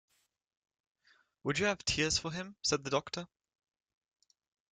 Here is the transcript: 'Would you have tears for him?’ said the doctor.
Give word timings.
'Would 1.43 1.59
you 1.59 1.67
have 1.67 1.85
tears 1.85 2.17
for 2.17 2.31
him?’ 2.31 2.55
said 2.63 2.83
the 2.83 2.89
doctor. 2.89 3.27